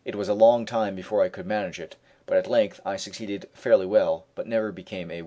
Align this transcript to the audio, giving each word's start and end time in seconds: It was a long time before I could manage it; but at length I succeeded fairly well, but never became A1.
It 0.03 0.15
was 0.15 0.27
a 0.27 0.33
long 0.33 0.65
time 0.65 0.95
before 0.95 1.21
I 1.21 1.29
could 1.29 1.45
manage 1.45 1.79
it; 1.79 1.95
but 2.25 2.35
at 2.35 2.49
length 2.49 2.81
I 2.83 2.95
succeeded 2.95 3.47
fairly 3.53 3.85
well, 3.85 4.25
but 4.33 4.47
never 4.47 4.71
became 4.71 5.09
A1. 5.09 5.19